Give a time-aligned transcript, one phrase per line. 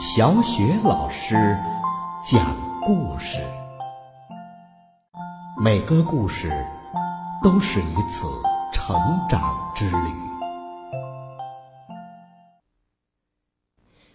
[0.00, 1.58] 小雪老师
[2.24, 3.40] 讲故事，
[5.60, 6.48] 每个故事
[7.42, 8.28] 都是一次
[8.72, 8.96] 成
[9.28, 9.96] 长之旅。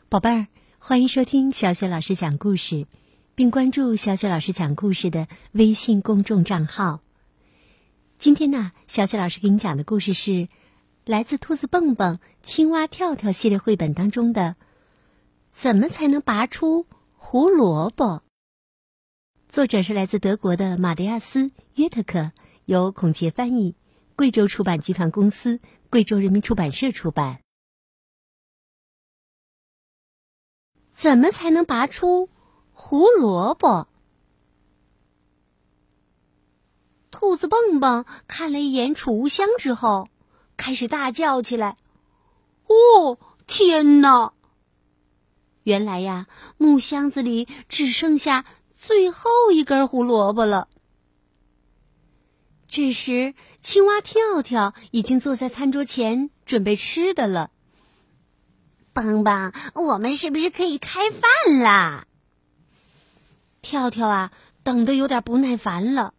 [0.08, 0.48] 宝贝儿，
[0.80, 2.88] 欢迎收听小雪老师讲故事，
[3.36, 7.02] 并关注小雪老师讲故事的微信公众账号。
[8.18, 10.48] 今天呢，小雪老师给你讲的故事是
[11.04, 14.56] 来自《兔子蹦蹦、青蛙跳跳》系列绘本当中的。
[15.54, 18.24] 怎么才能拔出胡萝卜？
[19.48, 22.32] 作者是来自德国的马德亚斯·约特克，
[22.66, 23.76] 由孔杰翻译，
[24.16, 27.40] 贵州出版集团公司、贵州人民出版社出版。
[30.92, 32.30] 怎么才能拔出
[32.74, 33.88] 胡萝卜？
[37.12, 40.10] 兔子蹦蹦看了一眼储物箱之后，
[40.58, 41.78] 开始大叫起来
[42.68, 44.34] ：“哦，天哪！”
[45.64, 50.68] 原来呀，木箱子里只剩下最后一根胡萝卜了。
[52.68, 57.52] 这时，青蛙跳跳已经坐在餐桌前准备吃的了。
[58.94, 62.06] 蹦蹦，我们是不是可以开饭啦？
[63.62, 64.32] 跳跳啊，
[64.64, 66.14] 等得有点不耐烦了，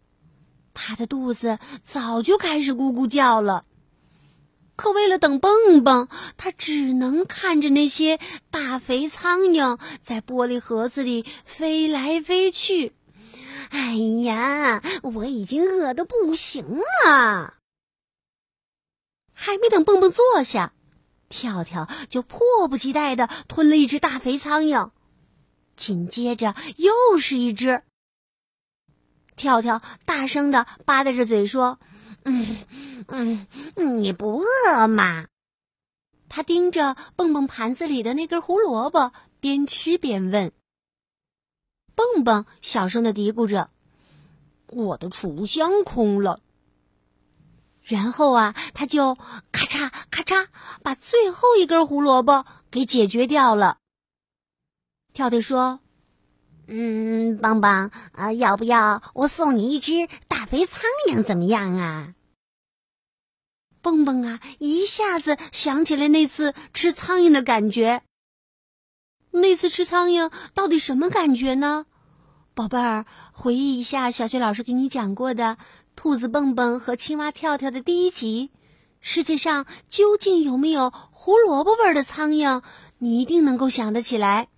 [0.72, 3.64] 他的肚子早就开始咕咕叫了。
[4.76, 8.18] 可为了等蹦蹦，他只能看着那些
[8.50, 12.92] 大肥苍蝇在玻璃盒子里飞来飞去。
[13.70, 13.94] 哎
[14.24, 17.54] 呀，我已经饿得不行了。
[19.32, 20.72] 还没等蹦蹦坐下，
[21.28, 24.90] 跳跳就迫不及待的吞了一只大肥苍蝇，
[25.76, 27.82] 紧接着又是一只。
[29.36, 31.78] 跳跳大声的吧嗒着嘴说。
[32.24, 32.66] 嗯
[33.06, 33.46] 嗯，
[34.02, 35.26] 你不饿吗？
[36.28, 40.52] 他盯着蹦蹦盘子里的那根胡萝卜，边吃边问。
[41.94, 43.70] 蹦蹦小声的嘀咕着
[44.66, 46.40] ：“我的储物箱空了。”
[47.84, 49.14] 然后啊，他就
[49.52, 50.48] 咔嚓咔嚓
[50.82, 53.78] 把最后一根胡萝卜给解决掉了。
[55.12, 55.80] 跳跳说
[56.66, 61.22] ：“嗯，棒棒啊，要不要我送你一只大肥苍蝇？
[61.22, 62.14] 怎么样啊？”
[63.82, 68.02] 蹦蹦啊，一下子想起来那次吃苍蝇的感觉。
[69.32, 71.84] 那次吃苍蝇到底什么感觉呢？
[72.54, 75.58] 宝贝儿，回忆一下小学老师给你讲过的
[75.96, 78.52] 《兔子蹦蹦和青蛙跳跳》的第一集。
[79.00, 82.62] 世界上究竟有没有胡萝卜味的苍蝇？
[82.98, 84.48] 你一定能够想得起来。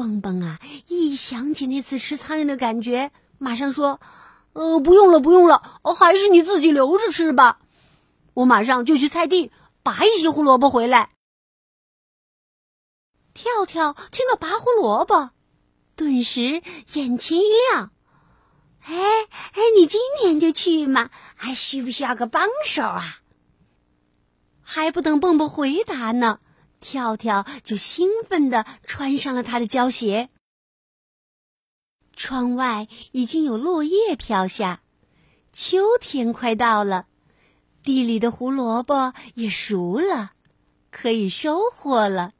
[0.00, 4.00] 蹦蹦啊，一想起那次吃苍蝇的感觉，马上说
[4.54, 7.58] ：“呃，不用了，不用了，还是你自己留着吃吧。”
[8.32, 9.52] 我马上就去菜地
[9.82, 11.10] 拔一些胡萝卜回来。
[13.34, 15.32] 跳跳听到拔胡萝卜，
[15.96, 16.62] 顿时
[16.94, 17.90] 眼前一亮。
[18.80, 21.10] 哎哎，你今天就去嘛？
[21.34, 23.18] 还需不需要个帮手啊？
[24.62, 26.40] 还不等蹦蹦回答呢，
[26.80, 30.30] 跳跳就兴奋地穿上了他的胶鞋。
[32.16, 34.82] 窗外已经有落叶飘下，
[35.52, 37.06] 秋天快到了。
[37.82, 40.32] 地里的胡萝卜也熟了，
[40.90, 42.32] 可以收获了。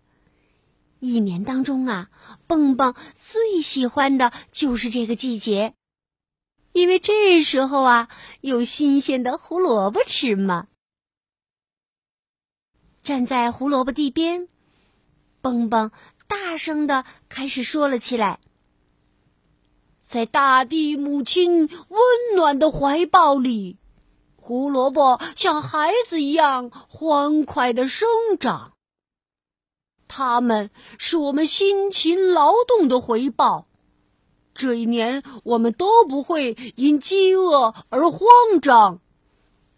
[0.98, 2.10] 一年当中啊，
[2.46, 5.72] 蹦蹦最喜欢的就是这个季节，
[6.72, 8.10] 因为这时候啊，
[8.42, 10.66] 有新鲜的胡萝卜吃嘛。
[13.10, 14.46] 站在胡萝卜地边，
[15.42, 15.90] 蹦蹦
[16.28, 18.38] 大声的开始说了起来
[20.06, 23.78] ：“在大地母亲温暖的怀抱里。”
[24.40, 28.74] 胡萝卜像孩子一样欢快的生长，
[30.06, 33.66] 它们是我们辛勤劳动的回报。
[34.54, 38.20] 这一年，我们都不会因饥饿而慌
[38.62, 39.00] 张。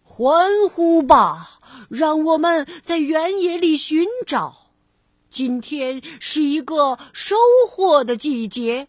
[0.03, 4.73] 欢呼吧，让我们在原野里寻找。
[5.31, 7.37] 今天是一个收
[7.69, 8.89] 获的季节，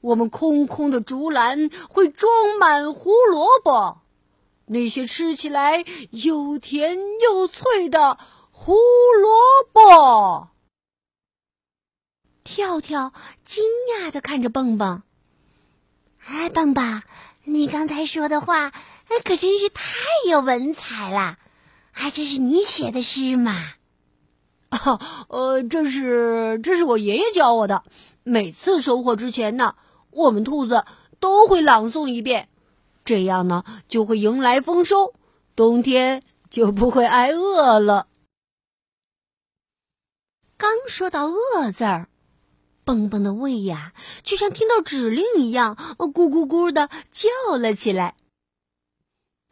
[0.00, 3.98] 我们空空的竹篮会装满胡萝卜。
[4.66, 8.16] 那些吃起来又甜又脆的
[8.50, 9.30] 胡萝
[9.72, 10.48] 卜，
[12.42, 13.12] 跳跳
[13.44, 13.62] 惊
[13.94, 15.02] 讶的看着蹦蹦。
[16.26, 17.02] 哎，棒棒，
[17.44, 18.70] 你刚才说的话，
[19.24, 19.82] 可真是太
[20.30, 21.38] 有文采了！
[21.90, 23.74] 还这是你写的诗吗？
[24.70, 24.98] 啊，
[25.28, 27.84] 呃，这是这是我爷爷教我的。
[28.22, 29.74] 每次收获之前呢，
[30.10, 30.84] 我们兔子
[31.20, 32.48] 都会朗诵一遍。
[33.04, 35.14] 这样呢，就会迎来丰收，
[35.56, 38.06] 冬天就不会挨饿了。
[40.56, 42.08] 刚说到“饿”字儿，
[42.84, 43.92] 蹦蹦的胃呀，
[44.22, 48.16] 就像听到指令一样，咕咕咕的叫了起来。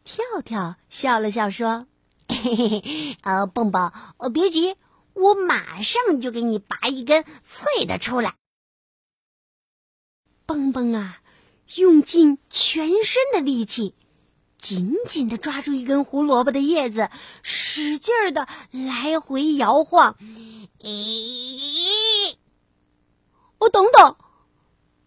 [0.03, 1.87] 跳跳笑了笑说
[2.27, 3.91] ：“嘿嘿嘿，呃，蹦蹦，
[4.33, 4.75] 别急，
[5.13, 8.35] 我马上就给你拔一根脆的出来。”
[10.45, 11.21] 蹦蹦啊，
[11.75, 13.95] 用尽全身的力气。
[14.57, 17.09] 紧紧的抓住一根胡萝卜的叶子，
[17.41, 20.17] 使劲儿的来回摇晃。
[20.83, 22.35] 咦！
[23.61, 24.15] 我等等，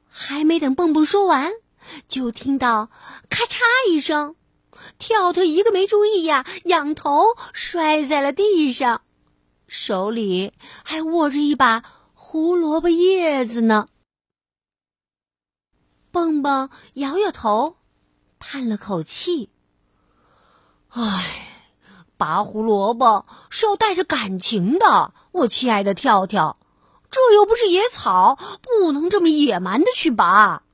[0.09, 1.53] 还没等蹦蹦说完，
[2.07, 2.89] 就听到
[3.29, 3.59] 咔嚓
[3.91, 4.37] 一声，
[4.97, 9.03] 跳跳一个没注意呀，仰头摔在了地上，
[9.67, 10.53] 手里
[10.85, 11.83] 还握着一把
[12.15, 13.89] 胡萝卜叶子呢。
[16.13, 17.77] 蹦蹦摇摇头。
[18.47, 19.49] 叹了口气，
[20.91, 21.49] 唉，
[22.19, 26.59] 拔胡萝卜是要带着感情的，我亲爱的跳跳，
[27.15, 30.65] 这又不是野草，不能这么野蛮的去拔。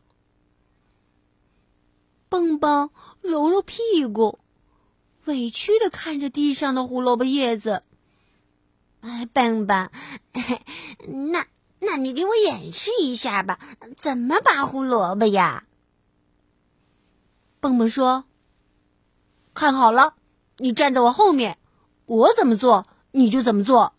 [2.31, 2.89] 蹦蹦
[3.21, 4.39] 揉揉屁股，
[5.27, 7.83] 委屈的看着地上的胡萝卜叶子。
[9.03, 9.91] 哎，蹦蹦，
[11.31, 11.47] 那
[11.79, 13.59] 那你给我演示一下吧，
[13.99, 15.65] 怎么拔胡萝卜呀？
[17.61, 18.25] 蹦蹦说
[19.53, 20.15] ：“看好了，
[20.57, 21.59] 你站在我后面，
[22.07, 23.93] 我怎么做你就怎么做。”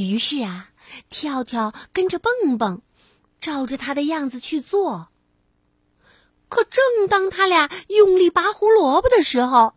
[0.00, 0.70] 于是啊，
[1.08, 2.82] 跳跳跟着蹦蹦，
[3.40, 5.08] 照着他的样子去做。
[6.48, 9.74] 可正当他俩用力拔胡萝卜的时候，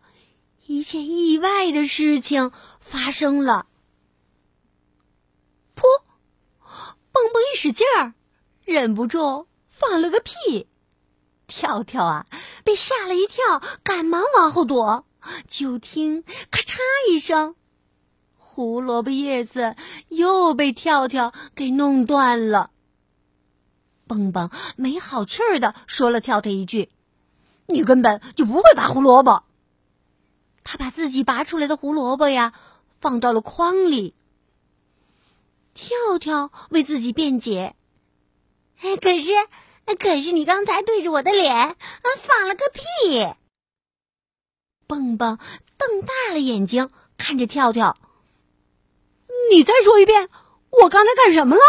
[0.66, 2.50] 一件意外的事情
[2.80, 3.66] 发生了。
[5.76, 5.82] 噗！
[7.12, 8.14] 蹦蹦一使劲儿，
[8.64, 10.66] 忍不住放了个屁。
[11.46, 12.26] 跳跳啊，
[12.64, 15.06] 被吓了一跳，赶忙往后躲。
[15.46, 16.76] 就听咔嚓
[17.08, 17.54] 一声，
[18.54, 19.74] 胡萝卜叶子
[20.08, 22.70] 又被跳跳给弄断了。
[24.06, 26.90] 蹦蹦没好气儿的说了跳跳一句
[27.66, 29.42] ：“你根本就不会拔胡萝卜。”
[30.62, 32.52] 他把自己拔出来的胡萝卜呀
[33.00, 34.14] 放到了筐里。
[35.74, 37.74] 跳跳为自己辩解
[38.80, 39.32] ：“哎，可是……”
[39.98, 41.76] 可是你刚才对着我的脸，
[42.22, 43.34] 放了个屁！
[44.86, 45.38] 蹦蹦
[45.76, 47.98] 瞪大了眼睛看着跳跳，
[49.50, 50.28] 你再说一遍，
[50.70, 51.62] 我刚才干什么了？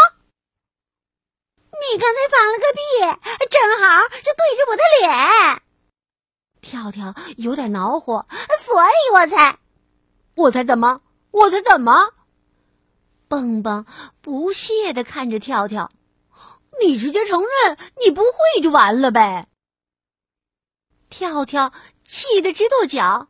[1.70, 2.80] 你刚才放了个屁，
[3.50, 5.62] 正好就对着我的脸。
[6.60, 8.26] 跳跳有点恼火，
[8.60, 9.58] 所以我才，
[10.34, 11.02] 我才怎么？
[11.30, 12.12] 我才怎么？
[13.28, 13.84] 蹦蹦
[14.20, 15.90] 不屑的看着跳跳。
[16.80, 19.48] 你直接承认你不会就完了呗！
[21.08, 21.72] 跳跳
[22.04, 23.28] 气得直跺脚，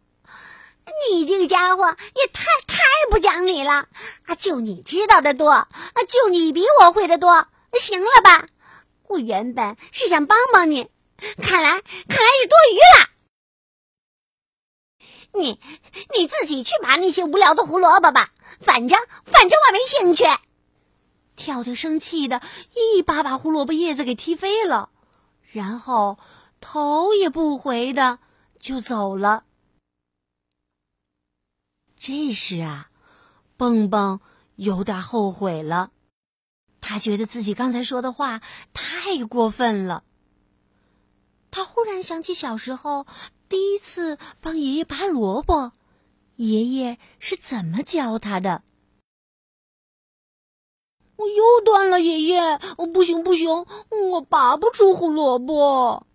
[1.11, 1.85] 你这个家伙
[2.15, 3.88] 也太太不讲理了！
[4.27, 5.69] 啊，就你知道的多，啊，
[6.09, 7.47] 就你比我会的多，
[7.81, 8.47] 行了吧？
[9.09, 10.88] 我原本是想帮帮你，
[11.38, 13.11] 看来看来是多余了。
[15.35, 15.61] 你
[16.15, 18.31] 你自己去拔那些无聊的胡萝卜吧，
[18.61, 20.25] 反正反正我没兴趣。
[21.37, 22.41] 跳跳生气的
[22.75, 24.89] 一把把胡萝卜叶子给踢飞了，
[25.53, 26.19] 然后
[26.61, 28.19] 头也不回的
[28.59, 29.44] 就走了。
[32.06, 32.89] 这时啊，
[33.56, 34.20] 蹦蹦
[34.55, 35.91] 有点后悔了，
[36.81, 40.05] 他觉得自己刚才说的话太过分了。
[41.51, 43.08] 他忽然想起小时候
[43.48, 45.72] 第一次帮爷爷拔萝卜，
[46.36, 48.63] 爷爷是怎么教他的。
[51.17, 52.60] 我又断了，爷爷！
[52.79, 53.67] 我不行不行，
[54.13, 56.06] 我拔不出胡萝卜。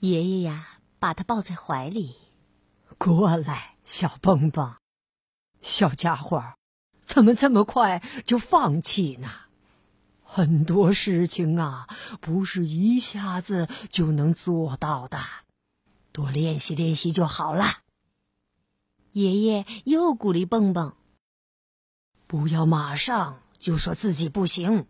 [0.00, 2.14] 爷爷呀，把他抱在怀里，
[2.98, 4.76] 过来，小蹦蹦，
[5.62, 6.54] 小家伙，
[7.04, 9.28] 怎么这么快就放弃呢？
[10.22, 11.88] 很多事情啊，
[12.20, 15.18] 不是一下子就能做到的，
[16.12, 17.78] 多练习练习就好了。
[19.10, 20.94] 爷爷又鼓励蹦蹦，
[22.28, 23.40] 不要马上。
[23.58, 24.86] 就说自己不行，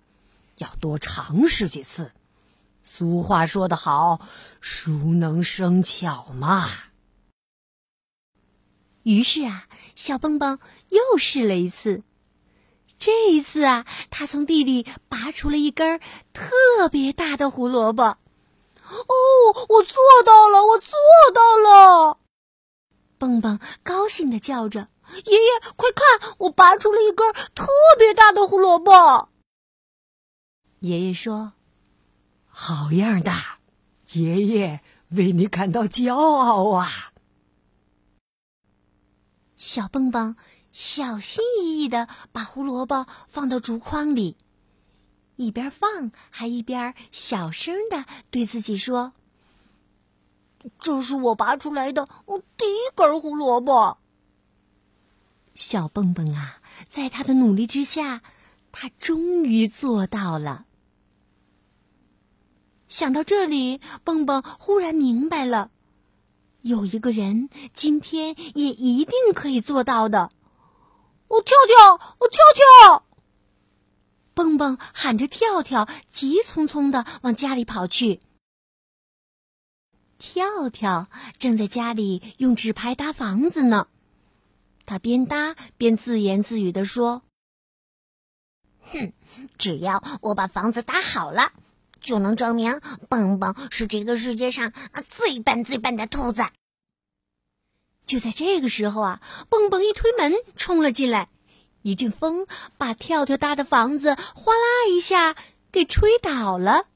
[0.59, 2.13] 要多尝试几次。
[2.85, 4.21] 俗话说得好
[4.61, 6.69] ，“熟能生巧”嘛。
[9.11, 12.05] 于是啊，小蹦蹦又试了一次。
[12.97, 15.99] 这一次啊，他从地里拔出了一根
[16.33, 18.05] 特别大的胡萝卜。
[18.05, 18.17] 哦，
[19.69, 20.65] 我做到了！
[20.65, 20.93] 我做
[21.35, 22.19] 到了！
[23.19, 24.87] 蹦蹦高兴的叫着。
[25.25, 26.37] 爷爷，快看！
[26.39, 27.67] 我拔出了一根特
[27.99, 29.29] 别大的胡萝卜。
[30.79, 31.55] 爷爷说
[32.47, 33.33] ：“好样的，
[34.13, 37.10] 爷爷为你感到骄傲啊！”
[39.61, 40.37] 小蹦蹦
[40.73, 44.39] 小心翼翼的把胡萝卜放到竹筐里，
[45.37, 49.13] 一边放还一边小声的对自己说
[50.81, 52.09] ：“这是我拔出来的
[52.57, 53.99] 第一根胡萝卜。”
[55.53, 58.23] 小蹦蹦啊，在他的努力之下，
[58.73, 60.65] 他终于做到了。
[62.89, 65.71] 想到这里，蹦蹦忽然明白了，
[66.63, 70.31] 有一个人今天也一定可以做到的。
[71.29, 73.05] 我跳跳，我跳跳！
[74.35, 78.21] 蹦蹦喊着跳跳，急匆匆的往家里跑去。
[80.19, 83.89] 跳跳正在家里用纸牌搭房子呢。
[84.87, 87.23] 他边搭边自言自语的说
[88.93, 89.13] ：“哼，
[89.57, 91.53] 只要我把房子搭好了，
[92.01, 94.73] 就能证明蹦蹦是这个世界上
[95.09, 96.43] 最笨最笨的兔子。”
[98.07, 101.29] 就在这个时候啊，蹦蹦一推门冲了进来，
[101.83, 105.37] 一阵风把跳跳搭的房子哗啦一下
[105.71, 106.87] 给吹倒了。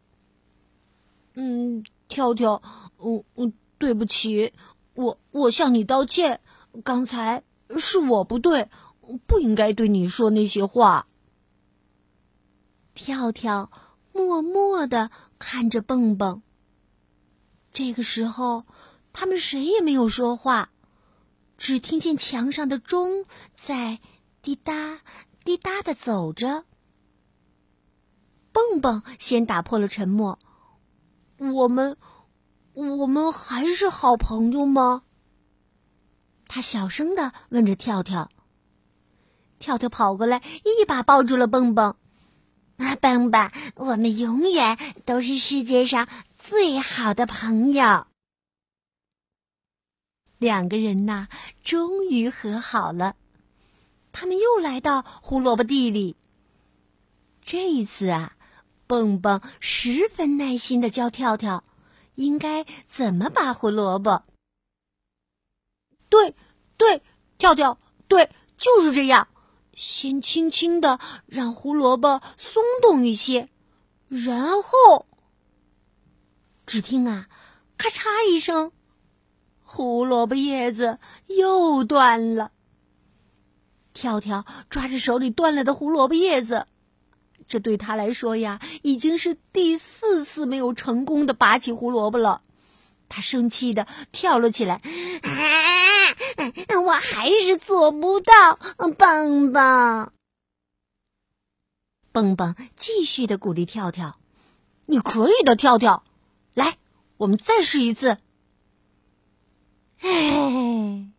[1.35, 2.63] 嗯，跳跳，
[2.99, 4.53] 嗯嗯，对不起，
[4.95, 6.41] 我我向你道歉，
[6.83, 7.43] 刚才。
[7.77, 8.69] 是我不对，
[9.27, 11.09] 不应该对你说那些话。
[12.95, 13.71] 跳跳
[14.15, 16.43] 默默的看着蹦蹦。
[17.73, 18.65] 这个时候，
[19.13, 20.71] 他们谁也没有说话，
[21.59, 23.99] 只听见墙上的钟在
[24.41, 25.01] 滴答
[25.45, 26.65] 滴答的走着。
[28.53, 30.39] 蹦蹦先打破了沉默
[31.39, 31.97] ：“我们，
[32.73, 35.03] 我们还是好朋友吗？”
[36.47, 38.31] 他小声的问着跳跳。
[39.59, 41.97] 跳跳跑过来，一把抱住了蹦蹦。
[42.77, 48.07] 啊，蹦蹦，我们永远都是世界上最好的朋友。
[50.39, 51.29] 两个人呐，
[51.63, 53.17] 终于和好了。
[54.13, 56.17] 他们又来到胡萝卜地里。
[57.43, 58.37] 这一次啊，
[58.87, 61.65] 蹦蹦十分耐心的教跳跳，
[62.15, 64.25] 应该怎么拔胡萝卜。
[66.09, 66.35] 对。
[66.77, 67.01] 对，
[67.39, 67.79] 跳跳，
[68.09, 68.29] 对，
[68.59, 69.29] 就是这样。
[69.77, 73.49] 先轻轻的让胡萝卜松动一些，
[74.09, 75.07] 然后，
[76.67, 77.29] 只听啊，
[77.77, 78.73] 咔嚓一声，
[79.63, 82.53] 胡萝卜叶子又断了。
[83.93, 86.67] 跳跳抓着手里断了的胡萝卜叶子，
[87.47, 92.43] 这对他来说呀，已经是第四次没有成功的拔起胡萝卜了。
[93.09, 94.81] 他生气的跳了起来。
[96.85, 98.59] 我还是做不到，
[98.99, 100.13] 蹦蹦。
[102.13, 104.19] 蹦蹦继续的鼓励跳跳
[104.87, 106.05] ：“你可以的，跳跳，
[106.55, 106.79] 来，
[107.17, 108.19] 我们再试一次。”
[110.01, 111.11] 哎，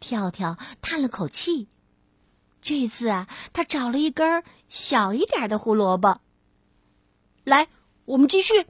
[0.00, 1.68] 跳跳叹了口气，
[2.60, 6.20] 这次啊，他找了一根小一点的胡萝卜。
[7.44, 7.68] 来，
[8.06, 8.66] 我们继续，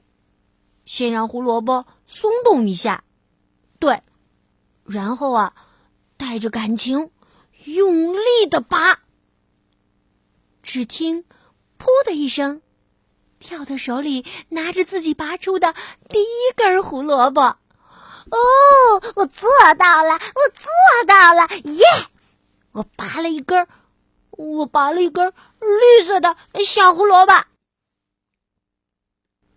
[0.83, 3.03] 先让胡萝卜松动一下，
[3.79, 4.03] 对，
[4.87, 5.53] 然后啊。
[6.19, 7.11] 带着感情，
[7.65, 9.01] 用力的拔。
[10.63, 11.25] 只听
[11.77, 12.63] “噗”的一声，
[13.37, 15.75] 跳跳手里拿着自己拔出的
[16.09, 17.41] 第一根胡萝卜。
[17.43, 18.35] 哦，
[19.15, 20.13] 我做到了！
[20.13, 20.71] 我做
[21.05, 21.47] 到了！
[21.65, 21.83] 耶！
[22.71, 23.67] 我拔了一根，
[24.31, 27.45] 我拔了一根绿色的小胡萝卜。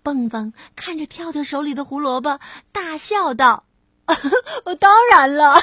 [0.02, 2.38] 蹦蹦看着跳跳手里的胡萝卜，
[2.70, 3.64] 大笑道。
[4.78, 5.60] 当然了，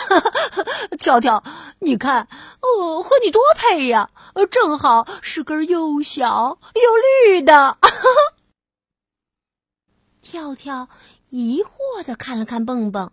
[1.00, 1.44] 跳跳，
[1.80, 2.27] 你看，
[2.62, 4.10] 我，和你多配呀！
[4.51, 6.82] 正好是根又小又
[7.27, 7.77] 绿的。
[10.22, 10.89] 跳跳
[11.30, 13.12] 疑惑的看了看蹦蹦。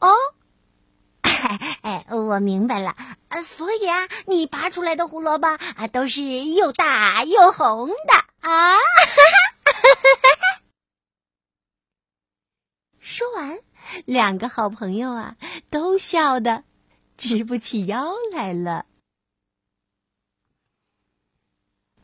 [0.00, 0.12] 哦，
[1.82, 2.94] 哎，我明白了，
[3.42, 7.94] 所以啊，你拔出来的胡萝卜啊，都是又大又红的
[8.40, 8.76] 啊。
[13.00, 13.58] 说完，
[14.06, 15.36] 两个好朋友啊，
[15.68, 16.62] 都笑得
[17.18, 18.86] 直不起腰来了。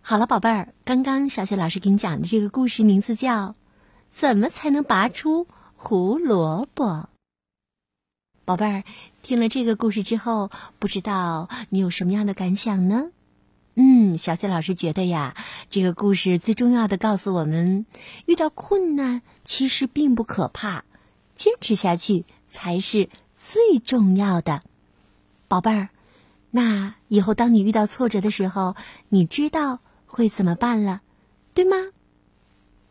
[0.01, 3.51] 好了，宝贝儿，刚刚小雪老师给你讲的这个故事名字叫
[4.11, 6.85] 《怎么才能拔出胡萝卜》。
[8.45, 8.85] 宝贝儿，
[9.23, 13.13] 听了这个故事之后，不知道你有什么样的感想呢？
[13.77, 15.37] 嗯，小雪老师觉得呀，
[15.69, 17.87] 这个故事最重要的告诉我们，
[18.27, 20.85] 遇到困难其实并不可怕。
[21.35, 24.63] 坚持下去才是最重要的，
[25.49, 25.89] 宝贝儿。
[26.51, 28.77] 那以后当你遇到挫折的时候，
[29.09, 31.01] 你知道会怎么办了，
[31.55, 31.77] 对吗？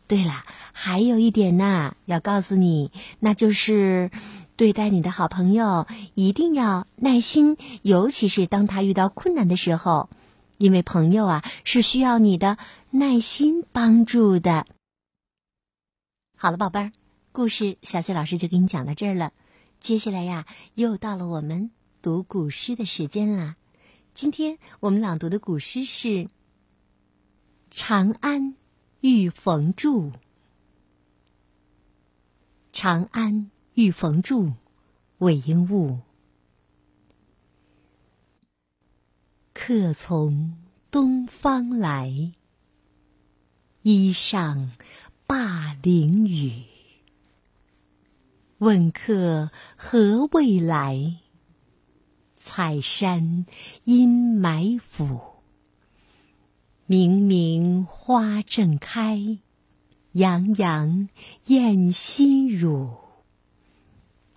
[0.06, 4.10] 对了，还有一点呢，要告诉你，那就是。
[4.54, 10.08] 对待你的好朋友一定要耐心，尤其是当他遇到困难的时候，
[10.58, 12.58] 因为朋友啊是需要你的
[12.90, 14.66] 耐心帮助的。
[16.36, 16.92] 好了，宝贝儿，
[17.32, 19.32] 故事小雪老师就给你讲到这儿了。
[19.80, 21.70] 接下来呀，又到了我们
[22.02, 23.56] 读古诗的时间了。
[24.12, 26.08] 今天我们朗读的古诗是
[27.70, 28.54] 《长安
[29.00, 30.10] 遇逢住》。
[32.70, 34.48] 《长安遇逢住》，
[35.16, 36.00] 韦应物。
[39.54, 40.58] 客从
[40.90, 42.34] 东方来，
[43.80, 44.72] 衣上
[45.26, 46.64] 灞陵雨。
[48.62, 51.16] 问客何未来？
[52.36, 53.44] 采山
[53.82, 55.20] 阴霾府，
[56.86, 59.38] 明明花正开，
[60.12, 61.08] 洋洋
[61.46, 62.98] 艳心乳。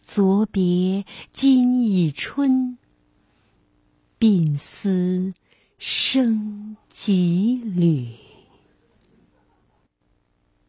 [0.02, 2.80] 昨别今已春，
[4.20, 5.36] 鬓丝
[5.78, 8.08] 生几缕。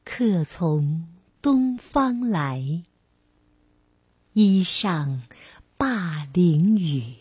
[0.04, 1.08] 客从
[1.40, 2.82] 东方来，
[4.38, 5.22] 衣上
[5.78, 7.14] 灞陵雨。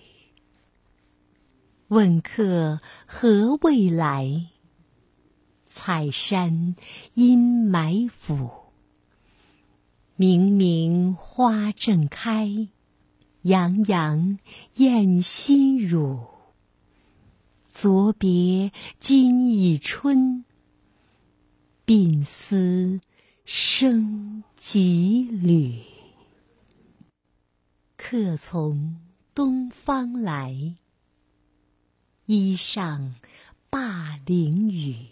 [1.88, 4.48] 问客何未来？
[5.65, 6.75] 采山
[7.13, 8.50] 阴霾府，
[10.17, 12.67] 明明花正开，
[13.43, 14.38] 洋洋
[14.74, 16.19] 艳心乳。
[17.72, 20.43] 昨别今已春，
[21.86, 23.00] 鬓丝
[23.45, 25.94] 生几缕。
[28.07, 28.97] 客从
[29.33, 30.75] 东方来。
[32.27, 33.15] 衣上
[33.71, 35.07] 灞陵雨，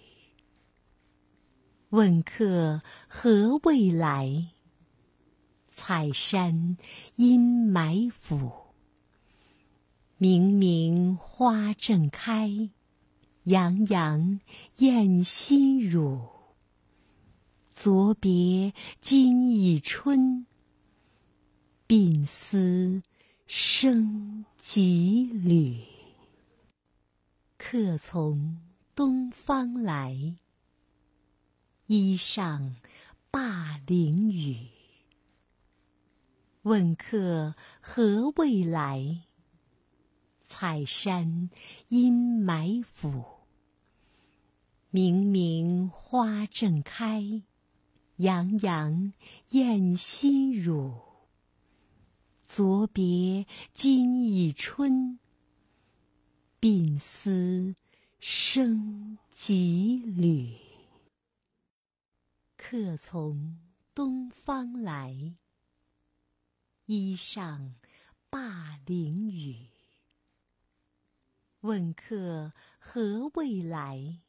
[1.90, 4.50] 问客何未来？
[5.68, 6.78] 采山
[7.16, 8.52] 阴霾府，
[10.18, 12.70] 明明花正开，
[13.46, 14.40] 洋洋
[14.78, 16.30] 艳心乳。
[17.74, 20.46] 昨别今已春，
[21.94, 23.04] 鬓丝
[23.46, 25.78] 生几缕。
[27.56, 28.58] 客从
[28.96, 30.34] 东方来，
[31.86, 32.78] 衣上
[33.30, 34.70] 灞陵雨。
[36.64, 39.26] 问客何未来？
[40.42, 41.52] 采山
[41.90, 43.24] 阴霾府，
[44.90, 47.44] 明明花正开，
[48.16, 49.14] 洋洋
[49.50, 51.13] 艳心乳。
[52.56, 55.18] 昨别今已春。
[56.62, 57.76] 鬓丝
[58.20, 60.56] 生几缕。
[62.56, 63.58] 客从
[63.96, 65.34] 东方来，
[66.86, 67.74] 衣上
[68.30, 69.70] 灞陵雨。
[71.62, 74.20] 问客何未来？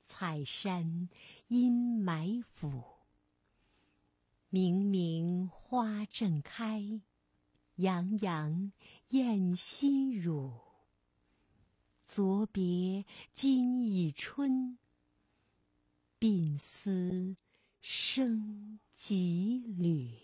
[0.00, 1.08] 采山
[1.46, 2.93] 阴埋伏，
[4.54, 7.00] 明明花正开，
[7.74, 8.70] 洋洋
[9.08, 10.52] 艳心乳。
[12.06, 14.78] 昨别今已春，
[16.20, 17.34] 鬓丝
[17.80, 20.23] 生几缕。